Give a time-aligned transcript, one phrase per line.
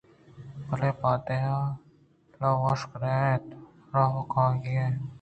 [0.67, 1.45] بلے ما دل
[2.47, 3.43] ءَ وشّ نہ بئیں
[3.93, 4.87] رَم کانگی ئِے